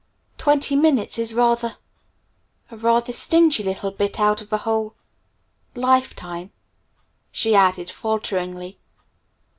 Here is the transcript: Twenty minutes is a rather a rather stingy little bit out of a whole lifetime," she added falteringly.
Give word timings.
Twenty 0.39 0.75
minutes 0.75 1.19
is 1.19 1.33
a 1.33 1.35
rather 1.35 1.77
a 2.71 2.75
rather 2.77 3.13
stingy 3.13 3.61
little 3.61 3.91
bit 3.91 4.19
out 4.19 4.41
of 4.41 4.51
a 4.51 4.57
whole 4.57 4.95
lifetime," 5.75 6.51
she 7.31 7.53
added 7.53 7.91
falteringly. 7.91 8.79